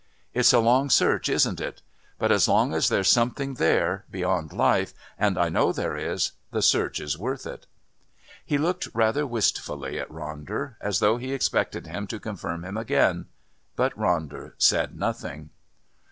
"It's 0.33 0.51
a 0.51 0.57
long 0.57 0.89
search, 0.89 1.29
isn't 1.29 1.61
it? 1.61 1.83
But 2.17 2.31
as 2.31 2.47
long 2.47 2.73
as 2.73 2.89
there's 2.89 3.07
something 3.07 3.53
there, 3.53 4.05
beyond 4.09 4.51
life, 4.51 4.95
and 5.15 5.37
I 5.37 5.49
know 5.49 5.71
there 5.71 5.95
is, 5.95 6.31
the 6.49 6.63
search 6.63 6.99
is 6.99 7.19
worth 7.19 7.45
it." 7.45 7.67
He 8.43 8.57
looked 8.57 8.87
rather 8.95 9.27
wistfully 9.27 9.99
at 9.99 10.09
Ronder 10.09 10.73
as 10.81 11.01
though 11.01 11.17
he 11.17 11.33
expected 11.33 11.85
him 11.85 12.07
to 12.07 12.19
confirm 12.19 12.65
him 12.65 12.77
again. 12.77 13.27
But 13.75 13.95
Ronder 13.95 14.53
said 14.57 14.97
nothing. 14.97 15.51